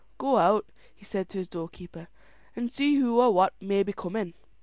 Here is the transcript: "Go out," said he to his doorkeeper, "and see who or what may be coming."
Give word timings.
"Go 0.17 0.37
out," 0.37 0.65
said 1.03 1.27
he 1.27 1.27
to 1.33 1.37
his 1.37 1.47
doorkeeper, 1.47 2.07
"and 2.55 2.71
see 2.71 2.95
who 2.95 3.19
or 3.21 3.31
what 3.31 3.53
may 3.61 3.83
be 3.83 3.93
coming." 3.93 4.33